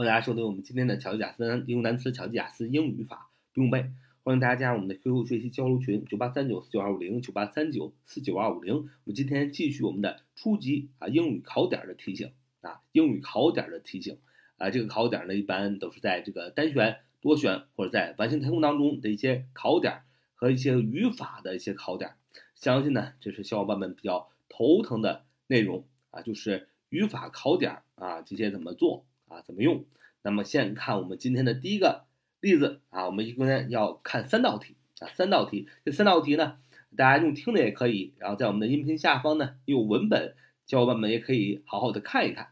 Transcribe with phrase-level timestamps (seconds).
[0.00, 3.84] 欢迎大家收听我们今天的巧记雅思英语单词、巧记雅思英语语法不用背。
[4.22, 8.74] 欢迎大家加入我们的 QQ 学习交流群：九八三九四九二五零九八三九四九二五零。
[8.76, 12.32] 我们今天继续我们的初级啊英语考点的提醒
[12.62, 14.16] 啊，英语考点的提醒
[14.56, 20.00] 啊，这个考点呢一般都是在这个单选、多选或者在完形填空当中的一些考点
[20.34, 22.12] 和一些语法的一些考点。
[22.54, 29.04] 相信呢，这是小伙伴们比较头疼的内容啊，就是语法考点啊，这些怎么做？
[29.30, 29.84] 啊，怎么用？
[30.22, 32.04] 那么先看我们今天的第一个
[32.40, 35.68] 例子啊，我们一共要看三道题啊，三道题。
[35.84, 36.58] 这三道题呢，
[36.96, 40.34] 大家用听的也可以，然后在我们的音频下方呢有文本，
[40.66, 42.48] 小伙伴们也可以好好的看一看。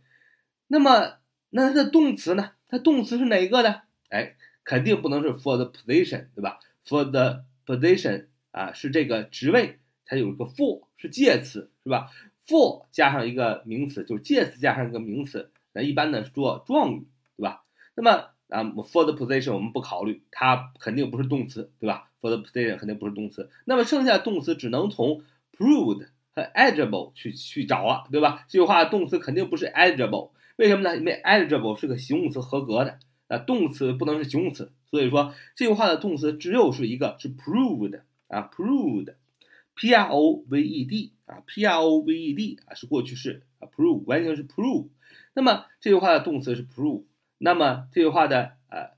[0.67, 2.53] 那么那它的动词呢？
[2.69, 3.81] 它动词是哪一个呢？
[4.11, 4.37] 哎。
[4.65, 12.11] 肯定不能是 for the position，对吧？for the position 啊，是这个职位，它有一个 for 是介词，是吧
[12.47, 17.65] ？for 加上一个名词，就是介词加上一个名词，那一般呢是做状语，对吧？
[17.95, 18.11] 那么
[18.49, 25.23] 啊，for the position 我们不考虑，它肯定不是动词，对吧？for the position 肯定不是动词，那么剩下的动词只能从
[25.57, 28.45] proved 和 eligible 去去找了，对吧？
[28.49, 30.97] 这句话动词肯定不是 eligible，为什么呢？
[30.97, 32.99] 因为 eligible 是个形容词，合格的。
[33.39, 44.47] 动词不能是形容词，所以说这句话的动词只有是一个，是 proved 啊，proved，p r o v e d 啊，p r o v e d 啊是过去式啊，prove 完全是
[44.47, 44.89] prove。
[45.35, 47.05] 那么这句话的动词是 prove，
[47.39, 48.91] 那么这句话的呃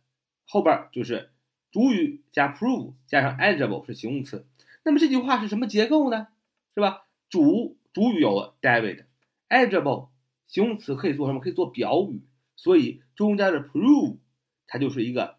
[0.47, 1.31] 后边就是
[1.71, 4.47] 主语加 prove 加上 eligible 是形容词。
[4.85, 6.29] 那么这句话是什么结构呢？
[6.75, 7.07] 是吧？
[7.29, 10.09] 主主语有 David，eligible
[10.47, 11.41] 形容词可以做什么？
[11.41, 12.23] 可以做表语。
[12.55, 14.17] 所以中间的 prove
[14.67, 15.37] 它就是一个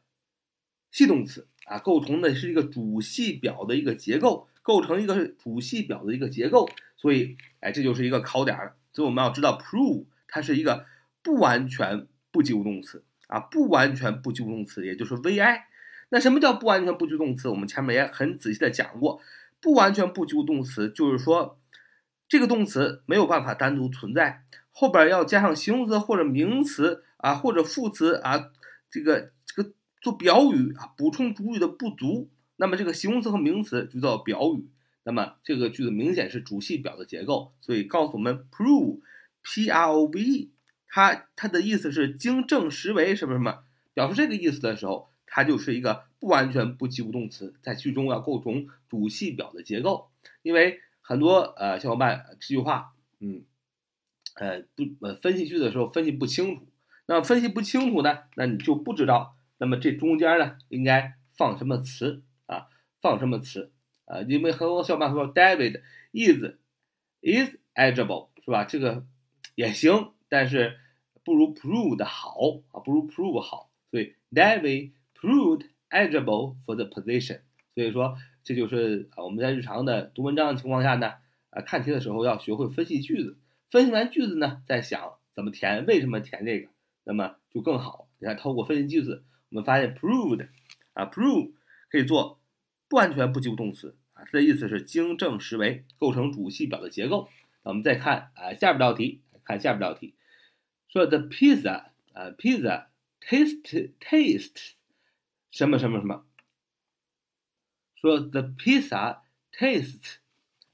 [0.90, 6.70] 系动词啊，构成的是一个主系表的一个结构，构成一个主系表的一个结构。
[6.96, 8.58] 所以，哎，这就是一个考点。
[8.94, 10.86] 所以我们要知道 prove 它是一个
[11.22, 15.62] 不完全不及物动词啊，不完全不及物动词，也就是 vi。
[16.10, 17.50] 那什么叫不完全不及物动词？
[17.50, 19.20] 我们前面也很仔细的讲过，
[19.60, 21.60] 不完全不及物动词就是说
[22.30, 27.04] 这个动词没有办法单独存在，后边要加上形容词或者名词。
[27.18, 28.52] 啊，或者副词啊，
[28.90, 34.68] 这个这个做表语啊，补充主语的不足，那么这个形容词和名词就叫表语。
[35.04, 40.52] 那么这个句子明显是主系表的结构，所以告诉我们 prove，p r o v e，
[40.90, 50.10] 它它的意思是经证实为什么什么，表示这个意思的时候，它就是一个不完全不及物动词，在句中要构成主系表的结构。
[50.42, 53.44] 因为很多呃小伙伴这句话，嗯，
[54.36, 56.68] 呃不呃分析句子的时候分析不清楚。
[57.08, 62.68] 那分析不清楚呢，那你就不知道，那么这中间呢应该放什么词啊？
[63.02, 63.72] 放什么词
[64.06, 64.22] 啊？
[64.22, 65.82] 因为很多小伙伴说 David
[66.12, 66.44] is
[67.22, 68.66] is eligible 是吧？
[68.66, 69.06] 这个
[69.56, 70.78] 也行，但是
[71.24, 72.36] 不如 prove 好
[72.72, 73.72] 啊，不如 prove 好。
[73.90, 77.40] 所以 David proved eligible for the position。
[77.74, 81.14] 所以说这就是啊我们在日常的读文章的情况下呢，
[81.52, 83.38] 啊看题的时候要学会分析句子，
[83.70, 86.68] 分析完句子呢再想怎么填，为什么填这个。
[87.08, 88.10] 那么就更好。
[88.20, 90.50] 你看，透过分析句子，我们发现 proved
[90.92, 91.54] 啊，prove
[91.90, 92.42] 可以做
[92.90, 97.30] 不完全不及物动词啊，它的意思是经证实为，构成主系表的结构。
[97.64, 100.16] 那我们再看啊，下边道题，看下边道题，
[100.90, 102.88] 说 the pizza 啊，pizza
[103.22, 104.72] taste taste
[105.50, 106.26] 什么什么什么，
[107.96, 109.20] 说 the pizza
[109.54, 110.16] taste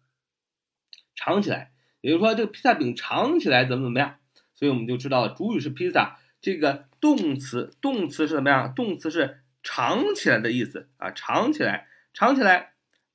[1.16, 4.18] 尝起来，也就是说这个披萨饼尝起来怎么怎么样？
[4.54, 8.74] 所以我们就知道了主语是披萨，这个动词动词是怎么样？
[8.76, 12.74] 动词是尝起来的意思啊，尝起来，尝起来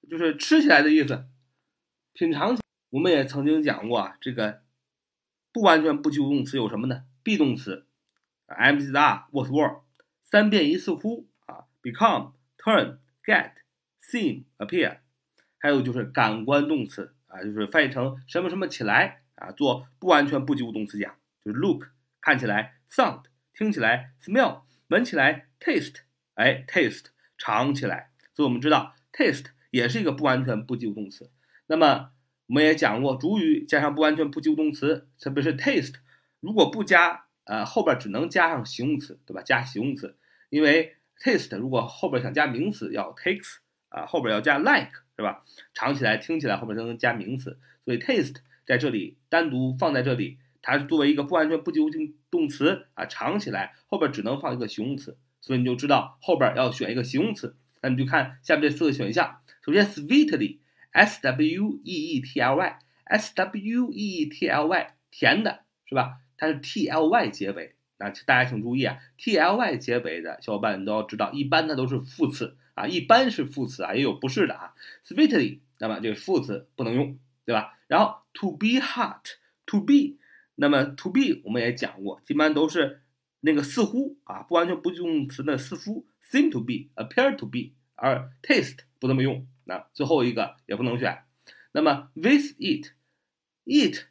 [0.08, 1.26] 就是吃起来的意思，
[2.12, 2.56] 品尝。
[2.90, 4.62] 我们也曾经讲过啊，这个
[5.52, 7.84] 不完全不及物动词有什么呢？be 动词
[8.46, 9.80] ，am is are was were，
[10.24, 13.54] 三变一次乎啊，become turn get
[14.00, 14.98] seem appear，
[15.58, 21.88] 还有就是感官动词啊，就是翻译成什么什么起来啊，做不完全不及物动词讲，就是 look
[22.20, 23.24] 看起来，sound
[23.54, 25.96] 听起来，smell 闻起来，taste
[26.34, 27.06] 哎 taste
[27.36, 31.30] 尝起来，所以我们知道 taste 也是一个不完全不及物动词。
[31.66, 32.10] 那么
[32.46, 35.96] 我们也讲过，主语加上不完全不及物动词，特别是 taste，
[36.40, 39.42] 如果不加，呃，后边只能加上形容词，对吧？
[39.42, 40.16] 加形容词，
[40.48, 43.56] 因为 taste 如果后边想加名词，要 takes，
[43.96, 45.42] 啊，后边要加 like，是吧？
[45.72, 51.88] 尝起来、听起来后边才能加名词，所以 taste 在这里单独放在这里，它是作为一个不完全不及物
[52.30, 57.56] 动词啊，尝起来后边只能放一个形容词，所以你就知道后边要选一个形容词。
[57.80, 60.58] 那你就看下面这四个选项，首先 sweetly。
[60.92, 66.14] s w e e t l y，s w e e t l y，甜的是吧？
[66.38, 74.74] 它是 t l y 结尾，那大家请注意啊，t l y 结尾的小伙伴都要知道，一般它都是副词啊，一般是副词啊，也有不是的啊。
[75.04, 77.78] Sweetly，那么这个副词不能用，对吧？
[77.88, 80.18] 然后 to be hot，to be，
[80.56, 83.00] 那么 to be 我们也讲过，一般都是
[83.40, 89.46] 那个似乎啊，不完全不用词的似乎，seem to be，appear to be，而 taste 不这么用。
[89.64, 91.24] 那最后一个也不能选，
[91.72, 94.06] 那么 with it，it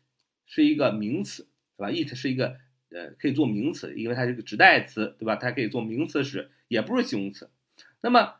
[0.48, 1.48] 是一个名词，
[1.78, 2.58] 对吧？it 是一个
[2.90, 5.36] 呃可以做名词，因为它是个指代词，对吧？
[5.36, 7.50] 它可以做名词使，也不是形容词。
[8.02, 8.36] 那么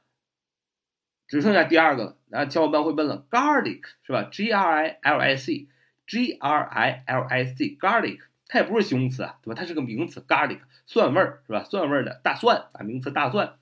[1.28, 9.60] 只剩下第二个了，那小伙伴会问了，garlic 是吧？g r i l i c，g r i l i c，garlic 它也不是形容词啊，对吧？
[9.60, 11.64] 它是个名词，garlic 蒜味儿是吧？
[11.64, 13.56] 蒜味儿的大蒜啊，名词大蒜。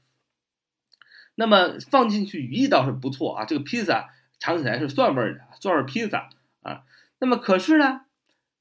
[1.36, 6.30] 那么放进去语义倒是不错啊，这个披萨尝起来是蒜味儿的，蒜味披萨
[6.62, 6.83] 啊。
[7.19, 8.01] 那么可是呢，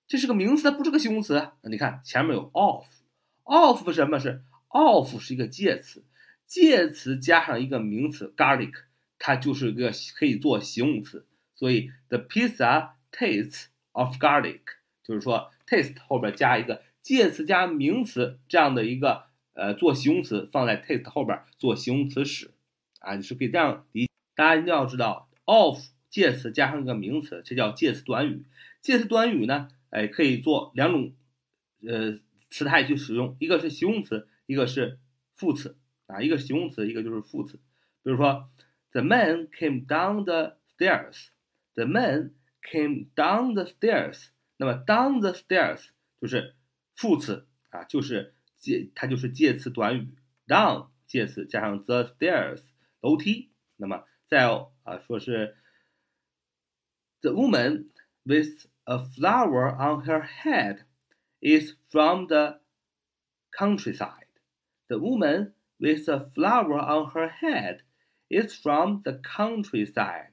[0.07, 1.49] 这是个名词，它不是个形容词。
[1.63, 6.05] 那你看前面有 of，of 什么是 of 是一个介词，
[6.47, 8.73] 介词加上一个名词 garlic，
[9.25, 11.25] 它就是一个可以做形容词。
[11.55, 14.63] 所以 the pizza tastes of garlic，
[15.05, 22.51] 就是说 taste 后边加一个介词加名词这样的一个呃做形容词放在 taste 后边做形容词使。
[22.99, 25.79] 啊，你是可以这样理，大家一定要知道，of
[26.11, 28.45] 介词加上一个名词，这叫介词短语。
[28.81, 31.13] 介词短语呢，哎，可以做两种，
[31.87, 32.19] 呃，
[32.51, 34.99] 词态去使用，一个是形容词，一个是
[35.35, 35.77] 副词
[36.07, 37.61] 啊，一个是形容词，一个就是副词。
[38.03, 38.49] 比如说
[38.92, 44.30] ，The man came down the stairs。The man came down the stairs。
[44.58, 45.90] 那么，down the stairs
[46.20, 46.56] 就是
[46.96, 50.16] 副词啊，就是介，它就是介词短语。
[50.48, 52.64] down 介词加上 the stairs。
[53.02, 55.56] 楼梯，那么再有啊，说是
[57.22, 57.90] the woman
[58.24, 60.86] with a flower on her head
[61.40, 62.60] is from the
[63.52, 64.28] countryside.
[64.88, 67.82] The woman with a flower on her head
[68.33, 70.31] It's from the countryside.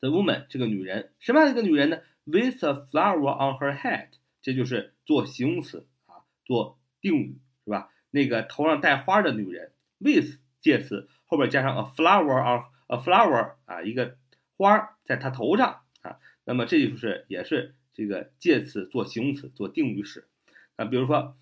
[0.00, 4.10] The woman 这个女人，什么样的一个女人呢？With a flower on her head，
[4.42, 7.90] 这就是做形容词啊，做定语是吧？
[8.10, 14.18] 那个头上戴花的女人，with 介词后边加上 a flower or a flower 啊，一个
[14.58, 20.28] 花在她头上啊，那么这就是也是这个介词做形容词做定语使
[20.76, 20.84] 啊。
[20.84, 21.34] 比如说，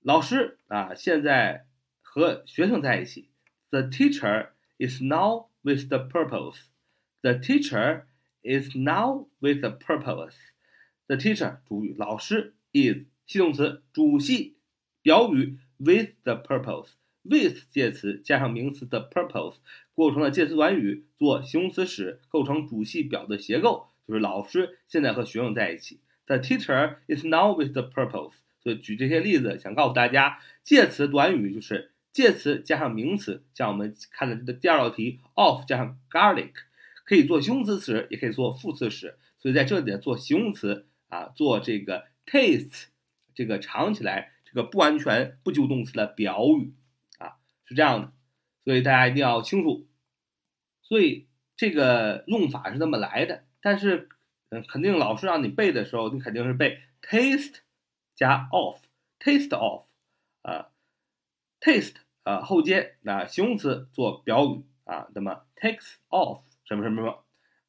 [0.00, 1.66] 老师啊，现在
[2.00, 3.27] 和学生在一起。
[3.70, 4.48] The teacher
[4.78, 6.56] is now with the purpose.
[7.22, 8.04] The teacher
[8.42, 10.34] is now with the purpose.
[11.06, 14.56] The teacher 主语，老师 is 系动词，主系
[15.02, 16.90] 表语 with the purpose。
[17.24, 19.56] with 介词加上名词的 purpose
[19.94, 26.00] 构成了介词短语，做形容词使，构成主系表的结构，就是老师现在和学生在一起。
[26.24, 28.32] The teacher is now with the purpose。
[28.62, 36.52] 所以举这些例子，想告诉大家，介词短语就是介词加上名词，像我们看的这个第二道题，of 加上 garlic，
[37.04, 39.16] 可以做形容词时，也可以做副词使。
[39.38, 42.86] 所以在这里做形容词啊，做这个 taste，
[43.34, 46.74] 这个尝起来，这个不完全不及物动词的表语
[47.18, 47.36] 啊。
[47.64, 48.12] 是这样的，
[48.64, 49.86] 所以大家一定要清楚。
[50.82, 54.08] 所以这个用法是这么来的，但是
[54.48, 57.56] 嗯，肯定老师让你背的时候，你肯定是背 taste
[58.16, 59.84] 加 of，taste of，
[60.42, 60.70] 啊
[61.60, 67.24] ，taste 啊后接那形容词做表语啊，那么 takes off 什么什么什么，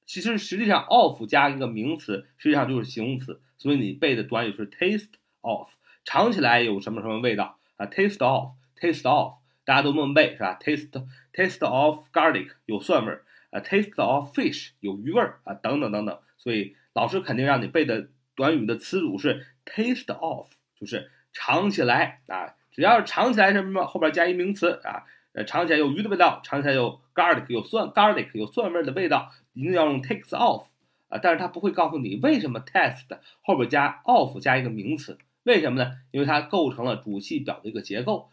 [0.06, 5.10] 其实实际上 off 加一个名词，实际上就是形容词，所以你背的短语是 taste
[5.42, 5.68] of，
[6.04, 16.20] 尝起来有什么什么味道啊，taste of，taste of，大家都这么背是吧？taste taste of garlic 有蒜味儿啊，taste of fish 有鱼味儿啊，等等等等。
[16.38, 20.48] 所以老师肯定让你背的短语的词组是 taste of，
[20.80, 30.66] 就是尝起来啊，只要是尝起来什么后边加一名词啊，呃，尝起来有鱼的味道，尝起来有 garlic 有蒜 garlic 有蒜味的味道，一定要用 takes off
[31.08, 33.06] 啊，但是它不会告诉你为什么 test
[33.42, 35.92] 后边加 off 加一个名词，为什么呢？
[36.12, 38.30] 因为它构成了主系表的一个结构。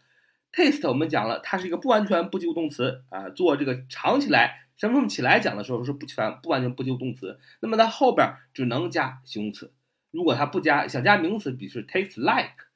[0.53, 4.63] taste 我们讲了，它是一个不完全不及物动词啊，做这个尝起来。
[4.77, 9.73] 什么什么起来讲的时候是不全不完全不及物动词，那么它后边只能加形容词。
[10.11, 12.66] 如果它不加，想加名词，比如是 tastes like，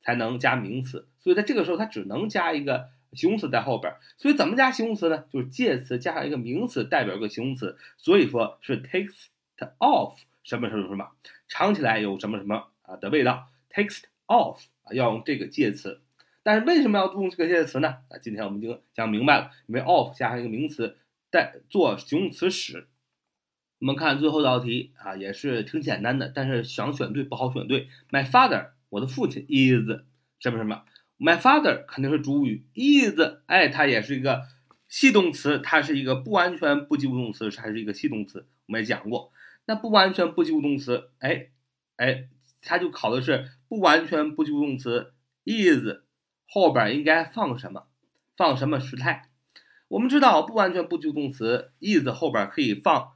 [0.00, 1.08] 才能加名词。
[1.18, 3.94] 所以在这个时候，它只能加一个形容词在后边。
[4.16, 5.24] 所以怎么加形容词呢？
[5.32, 7.76] 就是介词加上一个名词代表一个形容词。
[7.96, 9.26] 所以说是 takes
[9.78, 11.08] off 什么什么什么，
[11.48, 13.48] 尝起来有什么什么啊的味道。
[13.70, 14.60] takes off
[14.92, 16.00] 要用这个介词，
[16.42, 17.88] 但是为什么要用这个介词呢？
[18.08, 20.96] 啊，今天我们已经讲明白了，因为 off 加上一个名词。
[21.32, 22.88] 带做形容词使，
[23.78, 27.88] 我们看最后一道题啊，也是挺简单的，但是想选对不好选对。
[28.10, 29.88] My father，我的父亲 is
[30.38, 30.84] 什么什么
[31.18, 34.42] ？My father 肯定是主语，is 哎，它也是一个
[34.88, 38.46] 系动词，它是一个不完全不及物动词，还是一个系动词？
[38.66, 39.32] 我们也讲过，
[39.66, 41.50] 那不完全不及物动词，哎
[41.96, 42.28] 哎，
[42.62, 45.12] 它就考的是不完全不及物动词
[45.44, 46.02] is
[46.46, 47.86] 后边应该放什么？
[48.36, 49.30] 放什么时态？
[49.88, 53.12] 我们知道不完全不及物动词 is 后边可以放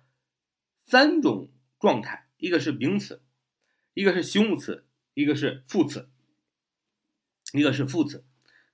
[0.87, 1.51] 三种
[1.81, 3.23] 状态，一个是名词，
[3.95, 4.84] 一个是形容词，
[5.15, 6.09] 一个是副词，
[7.53, 8.25] 一个是副词。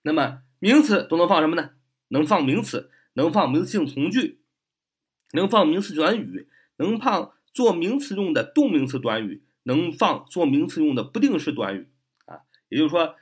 [0.03, 1.71] 那么名词都能放什么呢？
[2.09, 4.41] 能放名词，能放名词性从句，
[5.33, 11.89] 能放名词短语，能放做名词用的动名词短语，能放做名词用的不定式短语
[12.25, 12.41] 啊。
[12.69, 13.17] 也就是说，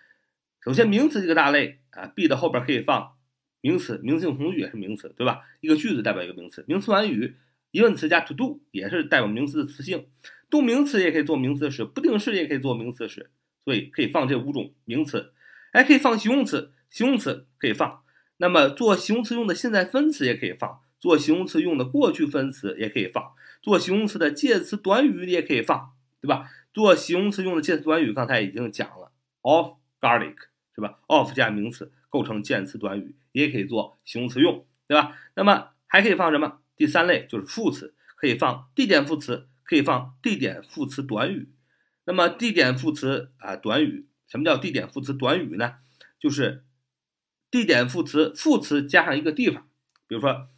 [0.63, 3.17] 首先名词这个大类啊，B 的后边可以放。
[3.61, 5.43] 名词，名词性从句也是名词，对吧？
[5.61, 7.37] 一个句子代表一个名词，名词短语，
[7.79, 10.09] 疑问词加 to do 也是带有名词的词性，
[10.51, 13.31] 动名词也可以做名词时，不定式也可以做名词时，
[13.65, 15.33] 所以可以放这五种名词，
[15.73, 18.03] 还可以放形容词，形容词可以放。
[18.39, 23.33] 那么做形容词用的现在分词也可以放，做形容词用的过去分词也可以放，
[23.63, 26.51] 做形容词的介词短语也可以放，对吧？
[26.75, 30.35] 做形容词用的介词短语刚才已经讲了，of garlic
[30.75, 33.15] 是吧？of 加名词构成介词短语。
[33.31, 35.17] 也可以做形容词用，对吧？
[35.37, 36.59] 那么还可以放什么？
[36.79, 41.53] 第三类就是副词，可以放地点副词，可以放地点副词短语。
[42.05, 45.75] 那么地点副词啊，短语，什么叫地点副词短语呢？
[46.21, 46.65] 就是
[47.51, 49.69] 地点副词副词加上一个地方，
[50.07, 50.49] 比如说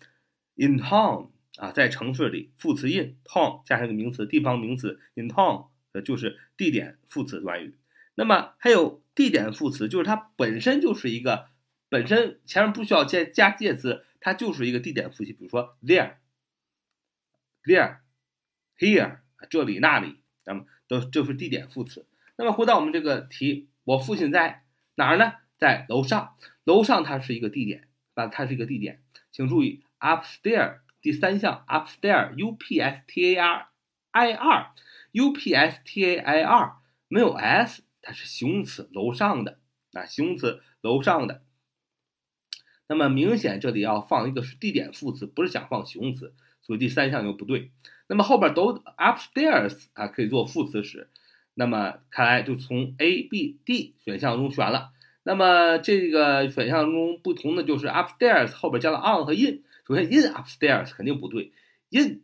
[0.55, 7.79] in town 啊，在城市里，副词 in town 加上一个名词，地方名词 in town，呃，就是地点副词短语。
[8.15, 11.49] 那么还有地点副词，就是它本身就是一个。
[11.93, 15.33] 本身前面不需要加加介词，它就是一个地点复习。
[15.33, 16.15] 比如说 there、
[17.65, 17.99] there、
[18.79, 22.07] here，这里、那里，那么都就是地点副词。
[22.37, 25.33] 那么回到我们这个题，我父亲在哪儿呢？
[25.57, 26.37] 在楼上。
[26.65, 29.03] 楼上它是一个地点，啊，它是一个地点。
[29.33, 33.69] 请注意 upstairs 第三项 upstairs，u p s t a r
[34.13, 36.77] i r，u p s t a i r
[37.09, 39.59] 没有 s，它是形容词，楼上的
[39.93, 41.43] 啊，形容词，楼上的。
[42.91, 47.71] 那么明显这里要放一个是地点副词，不是想放形容词，所以第三项就不对。
[48.09, 51.09] 那么后边都 upstairs 啊可以做副词时，
[51.55, 54.91] 那么看来就从 A、B、D 选项中选了。
[55.23, 59.63] 那么这个选项中不同的就是 upstairs 后边加了 on 和 in。
[59.87, 61.53] 首先 in upstairs 肯定不对
[61.91, 62.23] ，in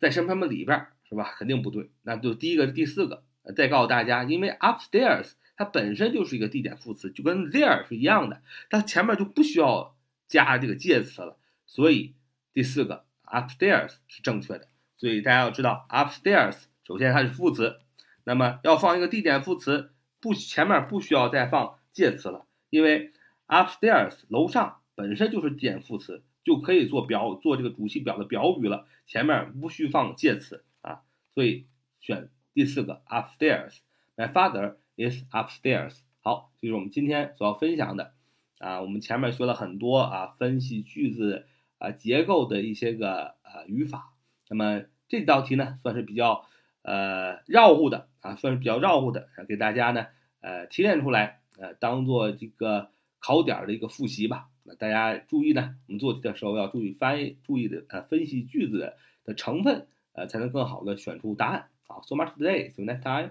[0.00, 1.32] 在什么什么里边是吧？
[1.38, 1.90] 肯定不对。
[2.02, 3.22] 那就第一个是第四个。
[3.54, 5.34] 再告诉大家，因为 upstairs。
[5.60, 8.40] 它本身就是一个地点副词，就跟 there 是一样的，
[8.70, 9.94] 它前面就不需要
[10.26, 11.36] 加这个介词了，
[11.66, 12.14] 所以
[12.54, 14.68] 第四个 upstairs 是正确的。
[14.96, 17.78] 所以大家要知道，upstairs 首先它是副词，
[18.24, 23.12] 那么要放一个地点副词，不前面不需要再放介词了，因为
[23.46, 31.02] upstairs 楼上本身就是地点副词，就可以做表做这个主系表的表语了，前面不需放介词啊，
[31.34, 31.66] 所以
[32.00, 33.80] 选第四个 upstairs。
[34.16, 34.76] My father。
[35.00, 36.00] Is upstairs。
[36.22, 38.12] 好，这是我们今天所要分享的
[38.58, 38.82] 啊。
[38.82, 41.46] 我们前面学了很多啊，分析句子
[41.78, 44.12] 啊结构的一些个呃语法。
[44.50, 46.44] 那么这道题呢，算是比较
[46.82, 50.06] 呃绕乎的啊，算是比较绕乎的，给大家呢
[50.42, 54.48] 呃提炼出来，呃当做这个考点的一个复习吧。
[54.64, 61.68] 那大家注意呢，我们做题的时候要注意翻译，注意的呃分析句子的成分，呃才能更好的选出答案。
[61.86, 63.30] 好，so much today，see you next time。